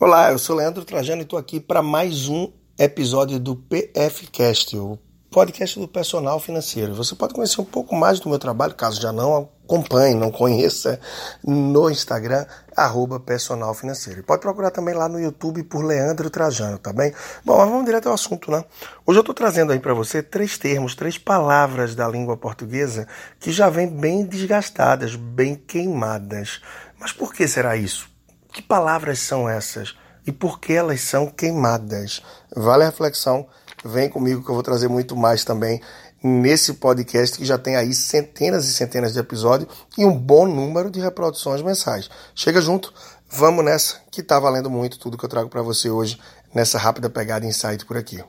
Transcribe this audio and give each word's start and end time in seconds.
Olá, 0.00 0.30
eu 0.30 0.38
sou 0.38 0.54
Leandro 0.54 0.84
Trajano 0.84 1.22
e 1.22 1.24
estou 1.24 1.36
aqui 1.36 1.58
para 1.58 1.82
mais 1.82 2.28
um 2.28 2.52
episódio 2.78 3.40
do 3.40 3.56
PFcast, 3.56 4.76
o 4.78 4.96
podcast 5.28 5.80
do 5.80 5.88
personal 5.88 6.38
financeiro. 6.38 6.94
Você 6.94 7.16
pode 7.16 7.34
conhecer 7.34 7.60
um 7.60 7.64
pouco 7.64 7.96
mais 7.96 8.20
do 8.20 8.28
meu 8.28 8.38
trabalho, 8.38 8.76
caso 8.76 9.00
já 9.00 9.10
não 9.10 9.50
acompanhe, 9.64 10.14
não 10.14 10.30
conheça, 10.30 11.00
no 11.44 11.90
Instagram, 11.90 12.46
arroba 12.76 13.18
personal 13.18 13.74
financeiro. 13.74 14.22
Pode 14.22 14.40
procurar 14.40 14.70
também 14.70 14.94
lá 14.94 15.08
no 15.08 15.18
YouTube 15.18 15.64
por 15.64 15.84
Leandro 15.84 16.30
Trajano, 16.30 16.78
tá 16.78 16.92
bem? 16.92 17.12
Bom, 17.44 17.58
mas 17.58 17.68
vamos 17.68 17.84
direto 17.84 18.06
ao 18.06 18.14
assunto, 18.14 18.52
né? 18.52 18.64
Hoje 19.04 19.18
eu 19.18 19.22
estou 19.22 19.34
trazendo 19.34 19.72
aí 19.72 19.80
para 19.80 19.94
você 19.94 20.22
três 20.22 20.56
termos, 20.56 20.94
três 20.94 21.18
palavras 21.18 21.96
da 21.96 22.06
língua 22.06 22.36
portuguesa 22.36 23.08
que 23.40 23.50
já 23.50 23.68
vêm 23.68 23.88
bem 23.88 24.24
desgastadas, 24.24 25.16
bem 25.16 25.56
queimadas. 25.56 26.60
Mas 27.00 27.10
por 27.10 27.34
que 27.34 27.48
será 27.48 27.76
isso? 27.76 28.16
Que 28.52 28.62
palavras 28.62 29.18
são 29.20 29.48
essas? 29.48 29.94
E 30.26 30.32
por 30.32 30.60
que 30.60 30.72
elas 30.72 31.00
são 31.00 31.26
queimadas? 31.26 32.22
Vale 32.54 32.82
a 32.82 32.86
reflexão. 32.86 33.46
Vem 33.84 34.08
comigo 34.08 34.42
que 34.42 34.50
eu 34.50 34.54
vou 34.54 34.62
trazer 34.62 34.88
muito 34.88 35.16
mais 35.16 35.44
também 35.44 35.80
nesse 36.22 36.74
podcast 36.74 37.38
que 37.38 37.44
já 37.44 37.56
tem 37.56 37.76
aí 37.76 37.94
centenas 37.94 38.66
e 38.66 38.72
centenas 38.72 39.12
de 39.12 39.20
episódios 39.20 39.72
e 39.96 40.04
um 40.04 40.16
bom 40.16 40.46
número 40.46 40.90
de 40.90 41.00
reproduções 41.00 41.62
mensais. 41.62 42.10
Chega 42.34 42.60
junto, 42.60 42.92
vamos 43.28 43.64
nessa 43.64 44.00
que 44.10 44.22
tá 44.22 44.38
valendo 44.38 44.68
muito 44.68 44.98
tudo 44.98 45.16
que 45.16 45.24
eu 45.24 45.28
trago 45.28 45.48
para 45.48 45.62
você 45.62 45.88
hoje 45.90 46.20
nessa 46.52 46.78
rápida 46.78 47.08
pegada 47.08 47.46
insight 47.46 47.84
por 47.86 47.96
aqui. 47.96 48.22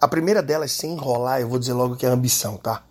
A 0.00 0.06
primeira 0.06 0.40
delas, 0.40 0.72
sem 0.72 0.92
enrolar, 0.92 1.40
eu 1.40 1.48
vou 1.48 1.58
dizer 1.58 1.72
logo 1.72 1.96
que 1.96 2.06
é 2.06 2.08
ambição, 2.08 2.56
tá? 2.56 2.84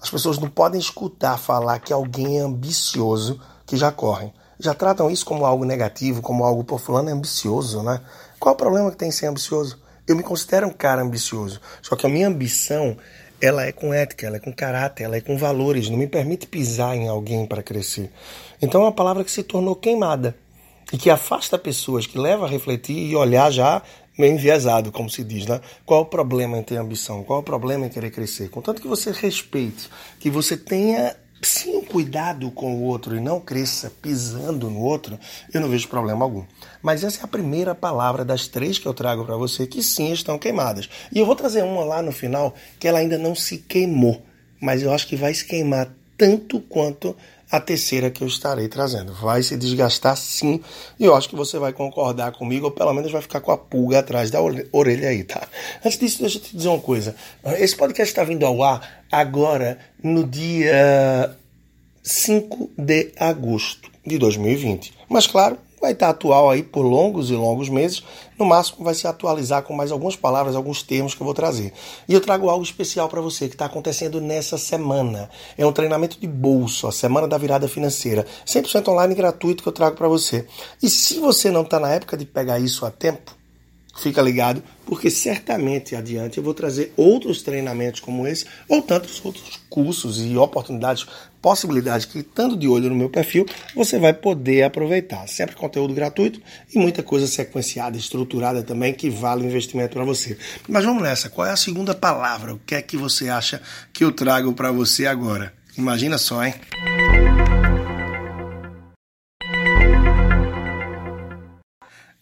As 0.00 0.08
pessoas 0.08 0.38
não 0.38 0.48
podem 0.48 0.80
escutar 0.80 1.36
falar 1.38 1.78
que 1.80 1.92
alguém 1.92 2.38
é 2.38 2.42
ambicioso 2.42 3.40
que 3.66 3.76
já 3.76 3.92
correm. 3.92 4.32
Já 4.58 4.74
tratam 4.74 5.10
isso 5.10 5.24
como 5.24 5.44
algo 5.44 5.64
negativo, 5.64 6.20
como 6.22 6.44
algo, 6.44 6.64
por 6.64 6.80
fulano 6.80 7.08
é 7.08 7.12
ambicioso, 7.12 7.82
né? 7.82 8.00
Qual 8.38 8.54
o 8.54 8.58
problema 8.58 8.90
que 8.90 8.96
tem 8.96 9.08
em 9.08 9.12
ser 9.12 9.26
ambicioso? 9.26 9.78
Eu 10.06 10.16
me 10.16 10.22
considero 10.22 10.66
um 10.66 10.72
cara 10.72 11.02
ambicioso. 11.02 11.60
Só 11.82 11.96
que 11.96 12.06
a 12.06 12.08
minha 12.08 12.28
ambição, 12.28 12.96
ela 13.40 13.64
é 13.64 13.72
com 13.72 13.92
ética, 13.94 14.26
ela 14.26 14.36
é 14.36 14.40
com 14.40 14.52
caráter, 14.52 15.04
ela 15.04 15.16
é 15.16 15.20
com 15.20 15.36
valores. 15.36 15.88
Não 15.88 15.96
me 15.96 16.06
permite 16.06 16.46
pisar 16.46 16.96
em 16.96 17.08
alguém 17.08 17.46
para 17.46 17.62
crescer. 17.62 18.10
Então 18.60 18.82
é 18.82 18.84
uma 18.84 18.92
palavra 18.92 19.24
que 19.24 19.30
se 19.30 19.42
tornou 19.42 19.76
queimada 19.76 20.36
e 20.92 20.98
que 20.98 21.08
afasta 21.08 21.58
pessoas, 21.58 22.06
que 22.06 22.18
leva 22.18 22.46
a 22.46 22.48
refletir 22.48 22.96
e 22.96 23.16
olhar 23.16 23.50
já 23.50 23.82
meio 24.18 24.34
enviesado, 24.34 24.92
como 24.92 25.08
se 25.08 25.24
diz, 25.24 25.46
né? 25.46 25.60
Qual 25.84 26.02
o 26.02 26.06
problema 26.06 26.58
em 26.58 26.62
ter 26.62 26.76
ambição? 26.76 27.22
Qual 27.22 27.40
o 27.40 27.42
problema 27.42 27.86
em 27.86 27.88
querer 27.88 28.10
crescer? 28.10 28.50
Contanto 28.50 28.82
que 28.82 28.88
você 28.88 29.10
respeite, 29.10 29.88
que 30.18 30.30
você 30.30 30.56
tenha 30.56 31.16
sim 31.42 31.82
cuidado 31.82 32.50
com 32.50 32.74
o 32.74 32.82
outro 32.82 33.16
e 33.16 33.20
não 33.20 33.40
cresça 33.40 33.90
pisando 34.02 34.68
no 34.68 34.80
outro, 34.80 35.18
eu 35.52 35.60
não 35.60 35.68
vejo 35.68 35.88
problema 35.88 36.24
algum. 36.24 36.44
Mas 36.82 37.02
essa 37.02 37.20
é 37.20 37.24
a 37.24 37.28
primeira 37.28 37.74
palavra 37.74 38.24
das 38.24 38.46
três 38.46 38.78
que 38.78 38.86
eu 38.86 38.94
trago 38.94 39.24
para 39.24 39.36
você 39.36 39.66
que 39.66 39.82
sim 39.82 40.12
estão 40.12 40.38
queimadas. 40.38 40.88
E 41.12 41.18
eu 41.18 41.26
vou 41.26 41.34
trazer 41.34 41.62
uma 41.62 41.84
lá 41.84 42.02
no 42.02 42.12
final 42.12 42.54
que 42.78 42.86
ela 42.86 42.98
ainda 42.98 43.16
não 43.16 43.34
se 43.34 43.58
queimou, 43.58 44.22
mas 44.60 44.82
eu 44.82 44.92
acho 44.92 45.06
que 45.06 45.16
vai 45.16 45.32
se 45.32 45.44
queimar 45.44 45.90
tanto 46.16 46.60
quanto 46.60 47.16
a 47.50 47.60
terceira 47.60 48.10
que 48.10 48.22
eu 48.22 48.28
estarei 48.28 48.68
trazendo. 48.68 49.12
Vai 49.12 49.42
se 49.42 49.56
desgastar 49.56 50.16
sim, 50.16 50.60
e 50.98 51.04
eu 51.04 51.14
acho 51.14 51.28
que 51.28 51.36
você 51.36 51.58
vai 51.58 51.72
concordar 51.72 52.32
comigo, 52.32 52.66
ou 52.66 52.70
pelo 52.70 52.92
menos 52.92 53.10
vai 53.10 53.20
ficar 53.20 53.40
com 53.40 53.50
a 53.50 53.58
pulga 53.58 53.98
atrás 53.98 54.30
da 54.30 54.40
orelha 54.72 55.08
aí, 55.08 55.24
tá? 55.24 55.46
Antes 55.84 55.98
disso, 55.98 56.20
deixa 56.20 56.38
eu 56.38 56.42
te 56.42 56.56
dizer 56.56 56.68
uma 56.68 56.80
coisa. 56.80 57.14
Esse 57.58 57.76
podcast 57.76 58.12
está 58.12 58.24
vindo 58.24 58.46
ao 58.46 58.62
ar 58.62 59.04
agora 59.10 59.78
no 60.02 60.24
dia 60.24 61.36
5 62.02 62.70
de 62.78 63.12
agosto 63.18 63.90
de 64.06 64.16
2020. 64.18 64.94
Mas 65.08 65.26
claro, 65.26 65.58
vai 65.80 65.92
estar 65.92 66.10
atual 66.10 66.50
aí 66.50 66.62
por 66.62 66.82
longos 66.82 67.30
e 67.30 67.34
longos 67.34 67.68
meses. 67.68 68.02
No 68.38 68.44
máximo 68.44 68.84
vai 68.84 68.94
se 68.94 69.06
atualizar 69.06 69.62
com 69.62 69.74
mais 69.74 69.90
algumas 69.90 70.16
palavras, 70.16 70.54
alguns 70.54 70.82
termos 70.82 71.14
que 71.14 71.20
eu 71.20 71.24
vou 71.24 71.34
trazer. 71.34 71.72
E 72.08 72.14
eu 72.14 72.20
trago 72.20 72.48
algo 72.48 72.62
especial 72.62 73.08
para 73.08 73.20
você 73.20 73.48
que 73.48 73.54
está 73.54 73.66
acontecendo 73.66 74.20
nessa 74.20 74.58
semana. 74.58 75.30
É 75.56 75.64
um 75.64 75.72
treinamento 75.72 76.18
de 76.20 76.26
bolso, 76.26 76.86
a 76.86 76.92
semana 76.92 77.26
da 77.26 77.38
virada 77.38 77.68
financeira, 77.68 78.26
100% 78.46 78.88
online 78.88 79.14
gratuito 79.14 79.62
que 79.62 79.68
eu 79.68 79.72
trago 79.72 79.96
para 79.96 80.08
você. 80.08 80.46
E 80.82 80.88
se 80.88 81.18
você 81.18 81.50
não 81.50 81.62
está 81.62 81.80
na 81.80 81.90
época 81.90 82.16
de 82.16 82.24
pegar 82.24 82.58
isso 82.58 82.84
a 82.84 82.90
tempo, 82.90 83.39
fica 84.00 84.22
ligado, 84.22 84.62
porque 84.86 85.10
certamente 85.10 85.94
adiante 85.94 86.38
eu 86.38 86.44
vou 86.44 86.54
trazer 86.54 86.92
outros 86.96 87.42
treinamentos 87.42 88.00
como 88.00 88.26
esse, 88.26 88.46
ou 88.68 88.82
tantos 88.82 89.24
outros 89.24 89.60
cursos 89.68 90.20
e 90.20 90.36
oportunidades, 90.36 91.06
possibilidades 91.40 92.06
que, 92.06 92.18
estando 92.18 92.56
de 92.56 92.66
olho 92.66 92.88
no 92.88 92.94
meu 92.94 93.08
perfil, 93.08 93.46
você 93.74 93.98
vai 93.98 94.12
poder 94.12 94.62
aproveitar. 94.62 95.26
Sempre 95.28 95.56
conteúdo 95.56 95.94
gratuito 95.94 96.40
e 96.74 96.78
muita 96.78 97.02
coisa 97.02 97.26
sequenciada, 97.26 97.96
estruturada 97.96 98.62
também, 98.62 98.94
que 98.94 99.10
vale 99.10 99.44
o 99.44 99.46
investimento 99.46 99.94
para 99.94 100.04
você. 100.04 100.36
Mas 100.68 100.84
vamos 100.84 101.02
nessa, 101.02 101.28
qual 101.28 101.46
é 101.46 101.50
a 101.50 101.56
segunda 101.56 101.94
palavra? 101.94 102.54
O 102.54 102.58
que 102.58 102.74
é 102.74 102.82
que 102.82 102.96
você 102.96 103.28
acha 103.28 103.60
que 103.92 104.04
eu 104.04 104.12
trago 104.12 104.52
para 104.52 104.72
você 104.72 105.06
agora? 105.06 105.52
Imagina 105.76 106.18
só, 106.18 106.44
hein? 106.44 106.54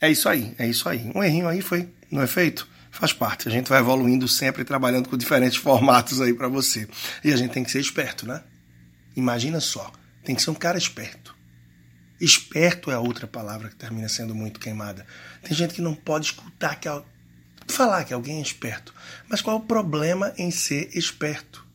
É 0.00 0.10
isso 0.10 0.28
aí, 0.28 0.54
é 0.58 0.66
isso 0.66 0.88
aí. 0.88 1.10
Um 1.14 1.22
errinho 1.22 1.48
aí 1.48 1.60
foi, 1.60 1.88
não 2.10 2.22
é 2.22 2.26
feito? 2.26 2.68
Faz 2.90 3.12
parte. 3.12 3.48
A 3.48 3.50
gente 3.50 3.68
vai 3.68 3.80
evoluindo 3.80 4.26
sempre, 4.28 4.64
trabalhando 4.64 5.08
com 5.08 5.16
diferentes 5.16 5.56
formatos 5.62 6.20
aí 6.20 6.32
para 6.32 6.48
você. 6.48 6.88
E 7.22 7.32
a 7.32 7.36
gente 7.36 7.52
tem 7.52 7.64
que 7.64 7.70
ser 7.70 7.80
esperto, 7.80 8.26
né? 8.26 8.42
Imagina 9.16 9.60
só, 9.60 9.92
tem 10.24 10.34
que 10.34 10.42
ser 10.42 10.50
um 10.50 10.54
cara 10.54 10.78
esperto. 10.78 11.36
Esperto 12.20 12.90
é 12.90 12.94
a 12.94 13.00
outra 13.00 13.26
palavra 13.26 13.68
que 13.68 13.76
termina 13.76 14.08
sendo 14.08 14.34
muito 14.34 14.58
queimada. 14.58 15.06
Tem 15.42 15.56
gente 15.56 15.74
que 15.74 15.82
não 15.82 15.94
pode 15.94 16.26
escutar 16.26 16.76
que 16.76 16.88
falar 17.68 18.04
que 18.04 18.14
alguém 18.14 18.38
é 18.38 18.42
esperto. 18.42 18.92
Mas 19.28 19.40
qual 19.40 19.56
é 19.56 19.60
o 19.60 19.62
problema 19.62 20.32
em 20.36 20.50
ser 20.50 20.90
esperto? 20.96 21.67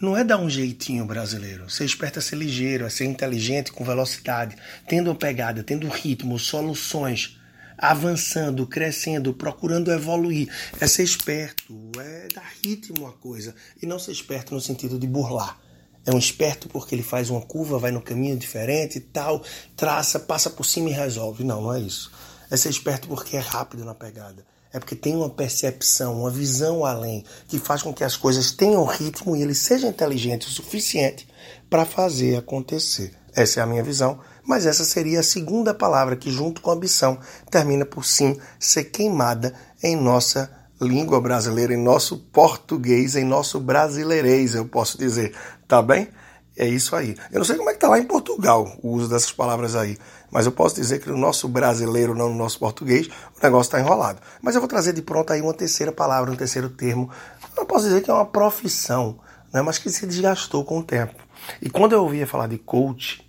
Não 0.00 0.16
é 0.16 0.22
dar 0.22 0.38
um 0.38 0.48
jeitinho 0.48 1.04
brasileiro. 1.04 1.68
Ser 1.68 1.84
esperto 1.84 2.18
é 2.18 2.22
ser 2.22 2.36
ligeiro, 2.36 2.84
é 2.84 2.90
ser 2.90 3.04
inteligente 3.04 3.72
com 3.72 3.84
velocidade, 3.84 4.56
tendo 4.88 5.08
uma 5.08 5.16
pegada, 5.16 5.62
tendo 5.62 5.88
ritmo, 5.88 6.38
soluções, 6.38 7.38
avançando, 7.76 8.66
crescendo, 8.66 9.34
procurando 9.34 9.92
evoluir. 9.92 10.48
É 10.80 10.86
ser 10.86 11.02
esperto, 11.02 11.74
é 11.98 12.28
dar 12.32 12.52
ritmo 12.64 13.06
à 13.06 13.12
coisa. 13.12 13.54
E 13.82 13.86
não 13.86 13.98
ser 13.98 14.12
esperto 14.12 14.54
no 14.54 14.60
sentido 14.60 14.98
de 14.98 15.06
burlar. 15.06 15.58
É 16.06 16.12
um 16.12 16.18
esperto 16.18 16.68
porque 16.68 16.94
ele 16.94 17.02
faz 17.02 17.28
uma 17.28 17.42
curva, 17.42 17.78
vai 17.78 17.90
no 17.90 18.00
caminho 18.00 18.36
diferente 18.36 18.96
e 18.96 19.00
tal, 19.00 19.42
traça, 19.76 20.18
passa 20.18 20.48
por 20.48 20.64
cima 20.64 20.88
e 20.88 20.92
resolve. 20.92 21.44
Não, 21.44 21.60
não 21.60 21.74
é 21.74 21.80
isso. 21.80 22.10
É 22.50 22.56
ser 22.56 22.70
esperto 22.70 23.08
porque 23.08 23.36
é 23.36 23.40
rápido 23.40 23.84
na 23.84 23.94
pegada 23.94 24.46
é 24.72 24.78
porque 24.78 24.94
tem 24.94 25.16
uma 25.16 25.30
percepção, 25.30 26.20
uma 26.20 26.30
visão 26.30 26.84
além, 26.84 27.24
que 27.46 27.58
faz 27.58 27.82
com 27.82 27.92
que 27.92 28.04
as 28.04 28.16
coisas 28.16 28.50
tenham 28.50 28.84
ritmo 28.84 29.36
e 29.36 29.42
ele 29.42 29.54
seja 29.54 29.88
inteligente 29.88 30.46
o 30.46 30.50
suficiente 30.50 31.28
para 31.70 31.84
fazer 31.84 32.36
acontecer. 32.36 33.12
Essa 33.34 33.60
é 33.60 33.62
a 33.62 33.66
minha 33.66 33.82
visão, 33.82 34.18
mas 34.44 34.66
essa 34.66 34.84
seria 34.84 35.20
a 35.20 35.22
segunda 35.22 35.72
palavra 35.72 36.16
que, 36.16 36.30
junto 36.30 36.60
com 36.60 36.70
ambição, 36.70 37.18
termina 37.50 37.84
por 37.84 38.04
sim 38.04 38.36
ser 38.58 38.84
queimada 38.84 39.54
em 39.82 39.96
nossa 39.96 40.50
língua 40.80 41.20
brasileira, 41.20 41.74
em 41.74 41.82
nosso 41.82 42.18
português, 42.18 43.16
em 43.16 43.24
nosso 43.24 43.60
brasileirês, 43.60 44.54
eu 44.54 44.66
posso 44.66 44.96
dizer. 44.98 45.34
Tá 45.66 45.82
bem? 45.82 46.08
É 46.56 46.66
isso 46.66 46.96
aí. 46.96 47.16
Eu 47.30 47.38
não 47.38 47.44
sei 47.44 47.56
como 47.56 47.70
é 47.70 47.72
que 47.72 47.78
tá 47.78 47.88
lá 47.88 47.98
em 47.98 48.04
Portugal 48.04 48.76
o 48.82 48.90
uso 48.90 49.08
dessas 49.08 49.30
palavras 49.30 49.76
aí, 49.76 49.96
mas 50.30 50.46
eu 50.46 50.52
posso 50.52 50.74
dizer 50.74 51.00
que 51.00 51.08
no 51.08 51.16
nosso 51.16 51.48
brasileiro, 51.48 52.14
não 52.14 52.28
no 52.28 52.36
nosso 52.36 52.58
português, 52.58 53.06
o 53.06 53.42
negócio 53.42 53.68
está 53.68 53.80
enrolado. 53.80 54.20
Mas 54.42 54.54
eu 54.54 54.60
vou 54.60 54.68
trazer 54.68 54.92
de 54.92 55.02
pronto 55.02 55.32
aí 55.32 55.40
uma 55.40 55.54
terceira 55.54 55.92
palavra, 55.92 56.30
um 56.30 56.36
terceiro 56.36 56.68
termo. 56.68 57.10
Eu 57.56 57.66
posso 57.66 57.84
dizer 57.84 58.02
que 58.02 58.10
é 58.10 58.14
uma 58.14 58.26
profissão, 58.26 59.18
né, 59.52 59.62
mas 59.62 59.78
que 59.78 59.90
se 59.90 60.06
desgastou 60.06 60.64
com 60.64 60.78
o 60.78 60.84
tempo. 60.84 61.14
E 61.62 61.70
quando 61.70 61.92
eu 61.92 62.02
ouvia 62.02 62.26
falar 62.26 62.46
de 62.46 62.58
coach, 62.58 63.26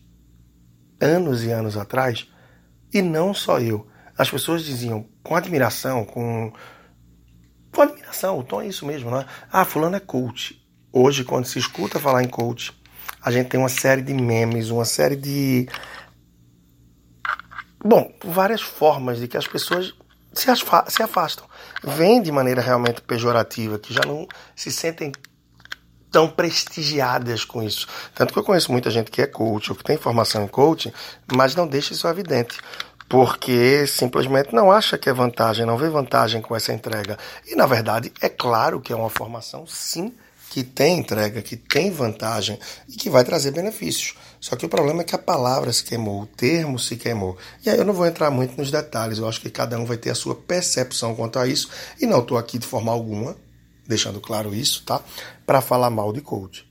anos 0.99 1.43
e 1.43 1.51
anos 1.51 1.77
atrás, 1.77 2.27
e 2.93 3.01
não 3.01 3.33
só 3.33 3.59
eu, 3.59 3.87
as 4.17 4.29
pessoas 4.29 4.63
diziam 4.63 5.05
com 5.23 5.35
admiração, 5.35 6.03
com, 6.03 6.51
com 7.71 7.81
admiração, 7.81 8.37
o 8.37 8.43
tom 8.43 8.61
é 8.61 8.67
isso 8.67 8.85
mesmo, 8.85 9.09
né? 9.09 9.25
Ah, 9.51 9.63
fulano 9.63 9.95
é 9.95 9.99
coach. 9.99 10.61
Hoje, 10.91 11.23
quando 11.23 11.45
se 11.45 11.59
escuta 11.59 11.99
falar 11.99 12.23
em 12.23 12.27
coach, 12.27 12.77
a 13.21 13.31
gente 13.31 13.47
tem 13.47 13.59
uma 13.59 13.69
série 13.69 14.01
de 14.01 14.13
memes, 14.13 14.69
uma 14.69 14.85
série 14.85 15.15
de. 15.15 15.67
Bom, 17.83 18.11
várias 18.23 18.61
formas 18.61 19.19
de 19.19 19.27
que 19.27 19.37
as 19.37 19.47
pessoas 19.47 19.93
se, 20.33 20.47
se 20.87 21.03
afastam. 21.03 21.45
Vêm 21.83 22.21
de 22.21 22.31
maneira 22.31 22.61
realmente 22.61 23.01
pejorativa, 23.01 23.79
que 23.79 23.93
já 23.93 24.01
não 24.05 24.27
se 24.55 24.71
sentem 24.71 25.11
tão 26.11 26.27
prestigiadas 26.27 27.45
com 27.45 27.61
isso. 27.63 27.87
Tanto 28.13 28.33
que 28.33 28.39
eu 28.39 28.43
conheço 28.43 28.71
muita 28.71 28.89
gente 28.89 29.11
que 29.11 29.21
é 29.21 29.27
coach 29.27 29.71
ou 29.71 29.77
que 29.77 29.83
tem 29.83 29.97
formação 29.97 30.43
em 30.43 30.47
coaching, 30.47 30.91
mas 31.33 31.55
não 31.55 31.67
deixa 31.67 31.93
isso 31.93 32.07
evidente. 32.07 32.59
Porque 33.07 33.87
simplesmente 33.87 34.53
não 34.53 34.71
acha 34.71 34.97
que 34.97 35.09
é 35.09 35.13
vantagem, 35.13 35.65
não 35.65 35.77
vê 35.77 35.89
vantagem 35.89 36.41
com 36.41 36.55
essa 36.55 36.73
entrega. 36.73 37.17
E 37.47 37.55
na 37.55 37.65
verdade, 37.65 38.11
é 38.21 38.29
claro 38.29 38.79
que 38.81 38.93
é 38.93 38.95
uma 38.95 39.09
formação, 39.09 39.65
sim, 39.65 40.13
que 40.49 40.63
tem 40.63 40.97
entrega, 40.97 41.41
que 41.41 41.55
tem 41.55 41.91
vantagem 41.91 42.59
e 42.87 42.93
que 42.93 43.09
vai 43.09 43.23
trazer 43.23 43.51
benefícios. 43.51 44.15
Só 44.39 44.55
que 44.55 44.65
o 44.65 44.69
problema 44.69 45.01
é 45.01 45.03
que 45.03 45.15
a 45.15 45.19
palavra 45.19 45.71
se 45.71 45.83
queimou, 45.83 46.21
o 46.21 46.25
termo 46.25 46.79
se 46.79 46.95
queimou. 46.95 47.37
E 47.65 47.69
aí 47.69 47.77
eu 47.77 47.85
não 47.85 47.93
vou 47.93 48.05
entrar 48.05 48.31
muito 48.31 48.57
nos 48.57 48.71
detalhes, 48.71 49.19
eu 49.19 49.27
acho 49.27 49.41
que 49.41 49.49
cada 49.49 49.77
um 49.77 49.85
vai 49.85 49.97
ter 49.97 50.09
a 50.09 50.15
sua 50.15 50.33
percepção 50.33 51.15
quanto 51.15 51.37
a 51.37 51.47
isso. 51.47 51.69
E 52.01 52.05
não 52.05 52.19
estou 52.19 52.37
aqui 52.37 52.57
de 52.57 52.65
forma 52.65 52.91
alguma, 52.91 53.35
deixando 53.87 54.19
claro 54.19 54.53
isso, 54.55 54.83
tá? 54.85 55.01
Para 55.45 55.61
falar 55.61 55.89
mal 55.89 56.11
de 56.11 56.21
coach. 56.21 56.67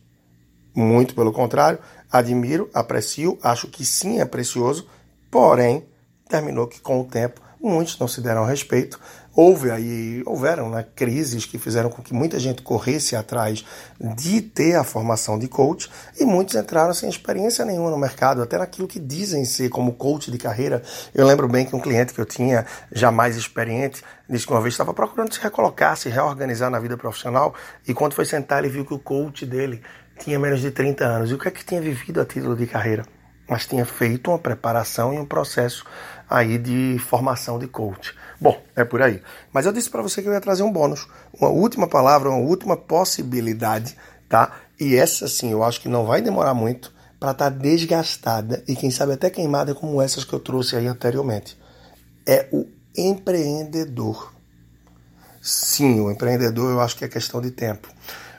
Muito 0.75 1.15
pelo 1.15 1.33
contrário, 1.33 1.79
admiro, 2.11 2.71
aprecio, 2.75 3.39
acho 3.43 3.69
que 3.69 3.85
sim 3.85 4.21
é 4.21 4.25
precioso, 4.25 4.87
porém, 5.31 5.87
terminou 6.29 6.67
que 6.67 6.81
com 6.81 7.01
o 7.01 7.05
tempo 7.05 7.41
muitos 7.61 7.99
não 7.99 8.09
se 8.09 8.21
deram 8.21 8.45
respeito. 8.45 8.99
Houve 9.41 9.71
aí, 9.71 10.21
houveram 10.27 10.69
né, 10.69 10.85
crises 10.97 11.47
que 11.47 11.59
fizeram 11.59 11.91
com 11.91 12.03
que 12.03 12.13
muita 12.13 12.41
gente 12.41 12.61
corresse 12.61 13.15
atrás 13.15 13.65
de 14.01 14.43
ter 14.43 14.75
a 14.75 14.83
formação 14.83 15.39
de 15.39 15.47
coach 15.47 15.89
e 16.19 16.25
muitos 16.25 16.57
entraram 16.57 16.93
sem 16.93 17.09
experiência 17.09 17.65
nenhuma 17.65 17.89
no 17.89 17.97
mercado, 17.97 18.43
até 18.43 18.59
naquilo 18.59 18.89
que 18.89 18.99
dizem 18.99 19.45
ser 19.45 19.69
como 19.69 19.93
coach 19.93 20.29
de 20.33 20.39
carreira. 20.39 20.83
Eu 21.15 21.25
lembro 21.25 21.47
bem 21.47 21.65
que 21.65 21.77
um 21.77 21.79
cliente 21.79 22.13
que 22.13 22.21
eu 22.21 22.27
tinha, 22.27 22.67
já 22.91 23.13
mais 23.13 23.37
experiente, 23.37 24.03
disse 24.29 24.45
que 24.45 24.53
uma 24.53 24.61
vez 24.61 24.75
estava 24.75 24.93
procurando 24.93 25.33
se 25.33 25.39
recolocar, 25.39 25.97
se 25.97 26.09
reorganizar 26.09 26.69
na 26.69 26.81
vida 26.81 26.97
profissional 26.97 27.55
e 27.87 27.95
quando 27.95 28.15
foi 28.15 28.25
sentar 28.25 28.59
ele 28.59 28.73
viu 28.73 28.85
que 28.85 28.95
o 28.95 28.99
coach 28.99 29.47
dele 29.47 29.81
tinha 30.19 30.37
menos 30.37 30.61
de 30.61 30.73
30 30.73 31.05
anos. 31.05 31.31
E 31.31 31.35
o 31.35 31.39
que 31.39 31.47
é 31.47 31.53
que 31.53 31.65
tinha 31.65 31.81
vivido 31.81 32.21
a 32.21 32.25
título 32.25 32.57
de 32.57 32.67
carreira? 32.67 33.07
Mas 33.49 33.67
tinha 33.67 33.87
feito 33.87 34.33
uma 34.33 34.39
preparação 34.39 35.15
e 35.15 35.19
um 35.19 35.25
processo 35.25 35.85
aí 36.29 36.59
de 36.59 36.99
formação 36.99 37.59
de 37.59 37.67
coach. 37.67 38.15
Bom, 38.41 38.61
é 38.77 38.85
por 38.85 39.03
aí. 39.03 39.23
Mas 39.53 39.67
eu 39.67 39.73
disse 39.73 39.91
para 39.91 40.03
você 40.03 40.23
que 40.23 40.29
eu 40.29 40.33
ia 40.33 40.41
trazer 40.41 40.63
um 40.63 40.73
bônus, 40.73 41.09
uma 41.39 41.49
última 41.49 41.89
palavra, 41.89 42.29
uma 42.29 42.39
última 42.39 42.77
possibilidade, 42.77 43.97
tá? 44.29 44.53
E 44.79 44.95
essa 44.95 45.27
sim, 45.27 45.51
eu 45.51 45.65
acho 45.65 45.81
que 45.81 45.89
não 45.89 46.05
vai 46.05 46.21
demorar 46.21 46.55
muito 46.55 46.93
para 47.19 47.33
estar 47.33 47.51
tá 47.51 47.57
desgastada 47.57 48.63
e 48.69 48.77
quem 48.77 48.91
sabe 48.91 49.13
até 49.13 49.29
queimada 49.29 49.75
como 49.75 50.01
essas 50.01 50.25
que 50.25 50.33
eu 50.33 50.41
trouxe 50.41 50.77
aí 50.77 50.87
anteriormente. 50.87 51.59
É 52.27 52.49
o 52.53 52.67
empreendedor. 52.97 54.33
Sim, 55.41 56.01
o 56.01 56.11
empreendedor 56.11 56.71
eu 56.71 56.81
acho 56.81 56.97
que 56.97 57.05
é 57.05 57.09
questão 57.09 57.41
de 57.41 57.51
tempo. 57.51 57.89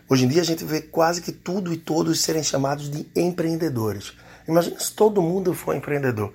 Hoje 0.07 0.25
em 0.25 0.27
dia 0.27 0.41
a 0.41 0.45
gente 0.45 0.63
vê 0.63 0.81
quase 0.81 1.21
que 1.21 1.31
tudo 1.31 1.73
e 1.73 1.77
todos 1.77 2.21
serem 2.21 2.43
chamados 2.43 2.89
de 2.89 3.07
empreendedores. 3.15 4.13
Imagina 4.47 4.79
se 4.79 4.91
todo 4.93 5.21
mundo 5.21 5.53
for 5.53 5.75
empreendedor. 5.75 6.33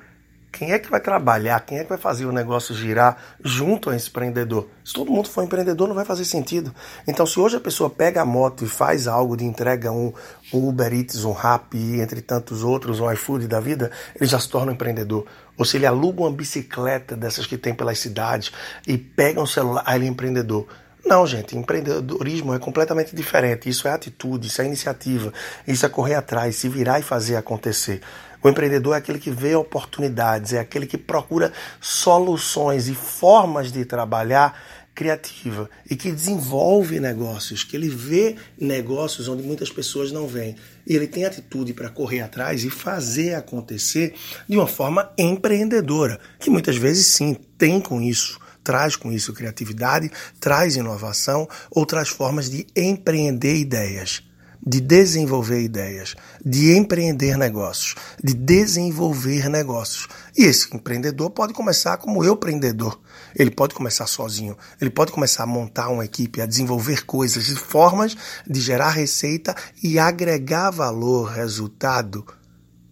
Quem 0.57 0.71
é 0.71 0.79
que 0.79 0.89
vai 0.89 1.01
trabalhar? 1.01 1.59
Quem 1.67 1.79
é 1.79 1.83
que 1.83 1.89
vai 1.89 1.99
fazer 1.99 2.27
o 2.27 2.33
negócio 2.33 2.77
girar 2.77 3.17
junto 3.43 3.91
a 3.91 3.97
esse 3.97 4.09
empreendedor? 4.09 4.69
Se 4.85 4.93
todo 4.93 5.11
mundo 5.11 5.29
for 5.29 5.43
empreendedor, 5.43 5.89
não 5.89 5.97
vai 5.97 6.05
fazer 6.05 6.25
sentido. 6.25 6.73
Então, 7.09 7.27
se 7.27 7.41
hoje 7.41 7.57
a 7.57 7.61
pessoa 7.61 7.91
pega 7.91 8.23
a 8.23 8.25
moto 8.25 8.65
e 8.65 8.69
faz 8.69 9.09
algo 9.09 9.37
de 9.37 9.45
entrega, 9.45 9.91
um, 9.91 10.13
Uber 10.53 10.95
Eats, 10.95 11.25
um 11.25 11.33
Rappi, 11.33 12.01
entre 12.01 12.21
tantos 12.23 12.63
outros, 12.63 13.01
um 13.01 13.11
iFood 13.11 13.49
da 13.49 13.59
vida, 13.59 13.91
ele 14.15 14.27
já 14.27 14.39
se 14.39 14.49
torna 14.49 14.71
um 14.71 14.75
empreendedor. 14.77 15.27
Ou 15.59 15.65
se 15.65 15.77
ele 15.77 15.87
aluga 15.87 16.21
uma 16.21 16.31
bicicleta 16.31 17.17
dessas 17.17 17.47
que 17.47 17.59
tem 17.59 17.75
pelas 17.75 17.99
cidades 17.99 18.53
e 18.87 18.97
pega 18.97 19.43
um 19.43 19.47
celular, 19.47 19.85
ele 19.93 20.05
é 20.05 20.09
empreendedor. 20.09 20.69
Não, 21.05 21.27
gente, 21.27 21.57
empreendedorismo 21.57 22.55
é 22.55 22.59
completamente 22.59 23.15
diferente. 23.15 23.69
Isso 23.69 23.87
é 23.87 23.91
atitude, 23.91 24.47
isso 24.47 24.63
é 24.63 24.65
iniciativa, 24.65 25.33
isso 25.67 25.85
é 25.85 25.89
correr 25.89 26.15
atrás, 26.15 26.57
se 26.57 26.69
virar 26.69 26.99
e 26.99 27.03
fazer 27.03 27.37
acontecer. 27.37 28.01
O 28.45 28.49
empreendedor 28.51 28.95
é 28.95 28.99
aquele 28.99 29.19
que 29.19 29.31
vê 29.31 29.55
oportunidades, 29.55 30.53
é 30.53 30.61
aquele 30.61 30.87
que 30.87 30.99
procura 30.99 31.51
soluções 31.81 32.89
e 32.89 32.95
formas 32.95 33.73
de 33.73 33.87
trabalhar 33.87 34.85
criativa 34.95 35.69
e 35.91 35.97
que 35.97 36.13
desenvolve 36.13 37.01
negócios, 37.01 37.65
que 37.65 37.75
ele 37.75 37.89
vê 37.89 38.37
negócios 38.61 39.29
onde 39.29 39.43
muitas 39.43 39.71
pessoas 39.71 40.13
não 40.13 40.29
veem. 40.29 40.57
E 40.87 40.95
ele 40.95 41.07
tem 41.07 41.25
atitude 41.25 41.73
para 41.73 41.89
correr 41.89 42.21
atrás 42.21 42.65
e 42.65 42.71
fazer 42.71 43.35
acontecer 43.35 44.15
de 44.47 44.59
uma 44.59 44.67
forma 44.67 45.11
empreendedora, 45.17 46.21
que 46.39 46.51
muitas 46.51 46.77
vezes 46.77 47.07
sim 47.07 47.35
tem 47.57 47.81
com 47.81 48.01
isso 48.03 48.39
traz 48.63 48.97
com 48.97 49.13
isso 49.13 49.35
criatividade, 49.35 50.11
traz 50.41 50.75
inovação 50.75 51.47
ou 51.71 51.85
traz 51.85 52.09
formas 52.09 52.49
de 52.49 52.67
empreender 52.75 53.57
ideias 53.57 54.23
de 54.67 54.81
desenvolver 54.81 55.61
ideias, 55.61 56.15
de 56.45 56.75
empreender 56.77 57.37
negócios, 57.37 57.95
de 58.23 58.33
desenvolver 58.33 59.49
negócios. 59.49 60.09
E 60.37 60.45
esse 60.45 60.75
empreendedor 60.75 61.31
pode 61.31 61.53
começar 61.53 61.99
como 61.99 62.25
eu 62.25 62.35
empreendedor. 62.35 62.99
Ele 63.37 63.51
pode 63.51 63.75
começar 63.75 64.07
sozinho, 64.07 64.57
ele 64.81 64.91
pode 64.91 65.13
começar 65.13 65.43
a 65.43 65.47
montar 65.47 65.89
uma 65.89 66.05
equipe, 66.05 66.41
a 66.41 66.47
desenvolver 66.47 67.05
coisas 67.05 67.49
e 67.49 67.57
formas 67.57 68.17
de 68.47 68.61
gerar 68.61 68.91
receita 68.91 69.55
e 69.83 69.99
agregar 69.99 70.71
valor, 70.71 71.31
resultado 71.31 72.25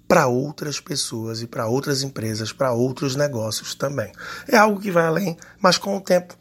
para 0.06 0.26
outras 0.26 0.78
pessoas 0.78 1.40
e 1.40 1.46
para 1.46 1.66
outras 1.66 2.02
empresas, 2.02 2.52
para 2.52 2.72
outros 2.72 3.16
negócios 3.16 3.74
também. 3.74 4.12
É 4.46 4.58
algo 4.58 4.78
que 4.78 4.90
vai 4.90 5.06
além, 5.06 5.38
mas 5.58 5.78
com 5.78 5.96
o 5.96 6.00
tempo 6.00 6.36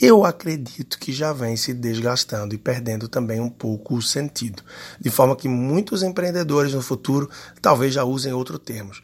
eu 0.00 0.24
acredito 0.24 0.98
que 0.98 1.12
já 1.12 1.32
vem 1.32 1.56
se 1.56 1.74
desgastando 1.74 2.54
e 2.54 2.58
perdendo 2.58 3.08
também 3.08 3.40
um 3.40 3.50
pouco 3.50 3.96
o 3.96 4.02
sentido. 4.02 4.62
De 5.00 5.10
forma 5.10 5.34
que 5.34 5.48
muitos 5.48 6.02
empreendedores 6.02 6.72
no 6.72 6.80
futuro 6.80 7.28
talvez 7.60 7.94
já 7.94 8.04
usem 8.04 8.32
outros 8.32 8.60
termos. 8.60 9.02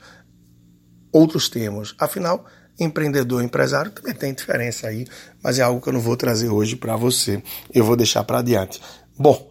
Outros 1.11 1.49
termos. 1.49 1.97
Afinal, 1.99 2.47
empreendedor 2.79 3.43
e 3.43 3.47
empresário 3.47 3.91
também 3.91 4.15
tem 4.15 4.33
diferença 4.33 4.87
aí, 4.87 5.07
mas 5.43 5.59
é 5.59 5.63
algo 5.63 5.81
que 5.81 5.89
eu 5.89 5.93
não 5.93 6.01
vou 6.01 6.17
trazer 6.17 6.49
hoje 6.49 6.77
para 6.77 6.97
você. 6.97 7.43
Eu 7.73 7.85
vou 7.85 7.97
deixar 7.97 8.23
para 8.23 8.39
adiante. 8.39 8.81
Bom, 9.19 9.51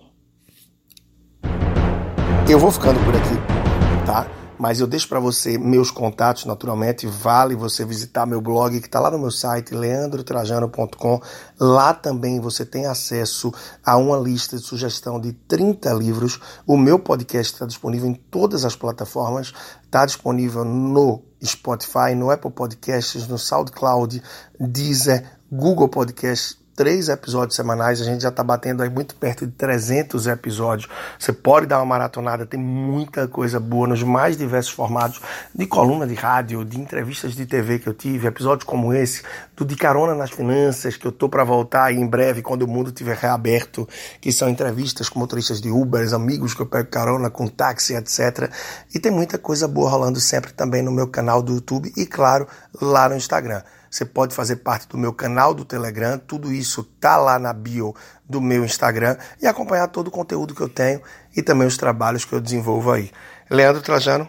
eu 2.49 2.59
vou 2.59 2.71
ficando 2.71 3.03
por 3.03 3.15
aqui, 3.15 4.05
tá? 4.05 4.42
Mas 4.57 4.79
eu 4.79 4.87
deixo 4.87 5.07
para 5.07 5.19
você 5.19 5.57
meus 5.57 5.91
contatos, 5.91 6.45
naturalmente. 6.45 7.07
Vale 7.07 7.55
você 7.55 7.83
visitar 7.85 8.25
meu 8.25 8.41
blog 8.41 8.79
que 8.79 8.87
está 8.87 8.99
lá 8.99 9.11
no 9.11 9.19
meu 9.19 9.31
site, 9.31 9.73
leandrotrajano.com. 9.73 11.21
Lá 11.59 11.93
também 11.93 12.39
você 12.39 12.65
tem 12.65 12.85
acesso 12.85 13.53
a 13.85 13.97
uma 13.97 14.17
lista 14.17 14.57
de 14.57 14.63
sugestão 14.63 15.19
de 15.19 15.33
30 15.33 15.91
livros. 15.93 16.39
O 16.65 16.77
meu 16.77 16.97
podcast 16.97 17.53
está 17.53 17.65
disponível 17.65 18.09
em 18.09 18.13
todas 18.13 18.65
as 18.65 18.75
plataformas. 18.75 19.53
Está 19.83 20.05
disponível 20.05 20.63
no 20.63 21.21
Spotify, 21.43 22.15
no 22.15 22.31
Apple 22.31 22.51
Podcasts, 22.51 23.27
no 23.27 23.37
SoundCloud, 23.37 24.21
Deezer, 24.59 25.25
Google 25.51 25.89
Podcasts 25.89 26.62
três 26.75 27.09
episódios 27.09 27.55
semanais, 27.55 28.01
a 28.01 28.03
gente 28.03 28.21
já 28.21 28.29
está 28.29 28.43
batendo 28.43 28.83
aí 28.83 28.89
muito 28.89 29.15
perto 29.15 29.45
de 29.45 29.51
300 29.53 30.27
episódios. 30.27 30.89
Você 31.19 31.33
pode 31.33 31.65
dar 31.65 31.79
uma 31.79 31.85
maratonada, 31.85 32.45
tem 32.45 32.59
muita 32.59 33.27
coisa 33.27 33.59
boa 33.59 33.87
nos 33.87 34.03
mais 34.03 34.37
diversos 34.37 34.71
formatos 34.71 35.21
de 35.53 35.65
coluna 35.65 36.07
de 36.07 36.13
rádio, 36.13 36.63
de 36.63 36.79
entrevistas 36.79 37.33
de 37.33 37.45
TV 37.45 37.79
que 37.79 37.87
eu 37.87 37.93
tive, 37.93 38.27
episódios 38.27 38.65
como 38.65 38.93
esse, 38.93 39.23
do 39.55 39.65
De 39.65 39.75
Carona 39.75 40.15
nas 40.15 40.31
Finanças, 40.31 40.97
que 40.97 41.05
eu 41.05 41.11
tô 41.11 41.29
para 41.29 41.43
voltar 41.43 41.85
aí 41.85 41.97
em 41.97 42.07
breve, 42.07 42.41
quando 42.41 42.63
o 42.63 42.67
mundo 42.67 42.87
estiver 42.87 43.17
reaberto, 43.17 43.87
que 44.21 44.31
são 44.31 44.49
entrevistas 44.49 45.09
com 45.09 45.19
motoristas 45.19 45.61
de 45.61 45.69
Uber, 45.69 46.03
amigos 46.13 46.53
que 46.53 46.61
eu 46.61 46.65
pego 46.65 46.89
carona 46.89 47.29
com 47.29 47.47
táxi, 47.47 47.95
etc. 47.95 48.49
E 48.93 48.99
tem 48.99 49.11
muita 49.11 49.37
coisa 49.37 49.67
boa 49.67 49.89
rolando 49.89 50.19
sempre 50.19 50.53
também 50.53 50.81
no 50.81 50.91
meu 50.91 51.07
canal 51.07 51.41
do 51.41 51.53
YouTube 51.53 51.91
e, 51.95 52.05
claro, 52.05 52.47
lá 52.81 53.07
no 53.09 53.15
Instagram. 53.15 53.61
Você 53.93 54.05
pode 54.05 54.33
fazer 54.33 54.55
parte 54.55 54.87
do 54.87 54.97
meu 54.97 55.13
canal 55.13 55.53
do 55.53 55.63
Telegram, 55.63 56.17
tudo 56.17 56.51
isso 56.51 56.83
tá 56.83 57.15
lá 57.15 57.37
na 57.37 57.53
bio 57.53 57.95
do 58.27 58.41
meu 58.41 58.65
Instagram 58.65 59.15
e 59.39 59.45
acompanhar 59.45 59.87
todo 59.87 60.07
o 60.07 60.11
conteúdo 60.11 60.55
que 60.55 60.61
eu 60.61 60.67
tenho 60.67 60.99
e 61.37 61.43
também 61.43 61.67
os 61.67 61.77
trabalhos 61.77 62.25
que 62.25 62.33
eu 62.33 62.41
desenvolvo 62.41 62.91
aí. 62.91 63.11
Leandro 63.51 63.83
Trajano, 63.83 64.27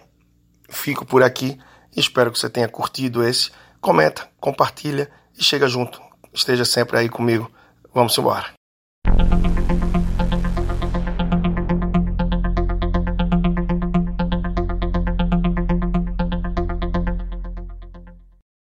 fico 0.68 1.06
por 1.06 1.23
aqui. 1.23 1.59
Espero 1.97 2.30
que 2.30 2.38
você 2.38 2.50
tenha 2.50 2.68
curtido 2.68 3.26
esse. 3.26 3.52
Comenta, 3.80 4.28
compartilha 4.38 5.11
e 5.35 5.42
chega 5.42 5.66
junto. 5.66 5.99
Esteja 6.30 6.66
sempre 6.66 6.99
aí 6.99 7.09
comigo. 7.09 7.50
Vamos 7.94 8.18
embora. 8.18 8.63